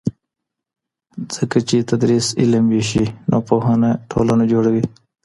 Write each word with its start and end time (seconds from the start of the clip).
ځکه 1.35 1.57
چې 1.67 1.77
تدریس 1.89 2.27
علم 2.41 2.65
وېشي 2.71 3.05
نو 3.29 3.37
پوهنه 3.49 3.89
ټولنه 4.11 4.43
جوړوي. 4.53 4.83